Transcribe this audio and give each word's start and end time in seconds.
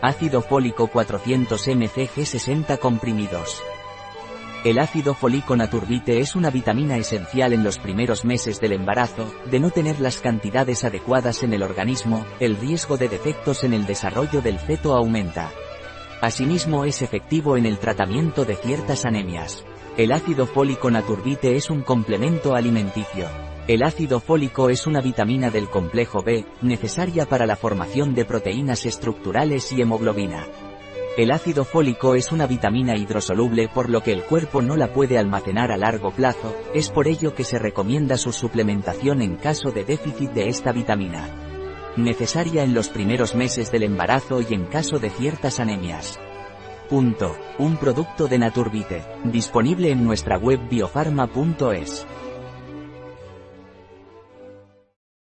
Ácido 0.00 0.42
fólico 0.42 0.86
400 0.86 1.66
mcg 1.74 2.24
60 2.24 2.76
comprimidos. 2.76 3.60
El 4.64 4.78
ácido 4.78 5.12
fólico 5.12 5.56
Naturbite 5.56 6.20
es 6.20 6.36
una 6.36 6.50
vitamina 6.50 6.96
esencial 6.96 7.52
en 7.52 7.64
los 7.64 7.80
primeros 7.80 8.24
meses 8.24 8.60
del 8.60 8.74
embarazo, 8.74 9.28
de 9.50 9.58
no 9.58 9.70
tener 9.70 9.98
las 9.98 10.20
cantidades 10.20 10.84
adecuadas 10.84 11.42
en 11.42 11.52
el 11.52 11.64
organismo, 11.64 12.24
el 12.38 12.56
riesgo 12.56 12.96
de 12.96 13.08
defectos 13.08 13.64
en 13.64 13.72
el 13.72 13.86
desarrollo 13.86 14.40
del 14.40 14.60
feto 14.60 14.94
aumenta. 14.94 15.50
Asimismo 16.20 16.84
es 16.84 17.02
efectivo 17.02 17.56
en 17.56 17.66
el 17.66 17.78
tratamiento 17.80 18.44
de 18.44 18.54
ciertas 18.54 19.04
anemias. 19.04 19.64
El 19.96 20.12
ácido 20.12 20.46
fólico 20.46 20.92
Naturbite 20.92 21.56
es 21.56 21.70
un 21.70 21.82
complemento 21.82 22.54
alimenticio. 22.54 23.26
El 23.68 23.82
ácido 23.82 24.18
fólico 24.18 24.70
es 24.70 24.86
una 24.86 25.02
vitamina 25.02 25.50
del 25.50 25.68
complejo 25.68 26.22
B, 26.22 26.46
necesaria 26.62 27.26
para 27.26 27.44
la 27.44 27.54
formación 27.54 28.14
de 28.14 28.24
proteínas 28.24 28.86
estructurales 28.86 29.70
y 29.72 29.82
hemoglobina. 29.82 30.46
El 31.18 31.30
ácido 31.30 31.66
fólico 31.66 32.14
es 32.14 32.32
una 32.32 32.46
vitamina 32.46 32.96
hidrosoluble 32.96 33.68
por 33.68 33.90
lo 33.90 34.02
que 34.02 34.12
el 34.12 34.22
cuerpo 34.22 34.62
no 34.62 34.74
la 34.74 34.94
puede 34.94 35.18
almacenar 35.18 35.70
a 35.70 35.76
largo 35.76 36.12
plazo, 36.12 36.56
es 36.72 36.88
por 36.88 37.08
ello 37.08 37.34
que 37.34 37.44
se 37.44 37.58
recomienda 37.58 38.16
su 38.16 38.32
suplementación 38.32 39.20
en 39.20 39.36
caso 39.36 39.70
de 39.70 39.84
déficit 39.84 40.30
de 40.30 40.48
esta 40.48 40.72
vitamina. 40.72 41.28
Necesaria 41.98 42.64
en 42.64 42.72
los 42.72 42.88
primeros 42.88 43.34
meses 43.34 43.70
del 43.70 43.82
embarazo 43.82 44.40
y 44.40 44.54
en 44.54 44.64
caso 44.64 44.98
de 44.98 45.10
ciertas 45.10 45.60
anemias. 45.60 46.18
Punto. 46.88 47.36
Un 47.58 47.76
producto 47.76 48.28
de 48.28 48.38
Naturbite, 48.38 49.04
disponible 49.24 49.90
en 49.90 50.04
nuestra 50.04 50.38
web 50.38 50.58
biofarma.es. 50.70 52.06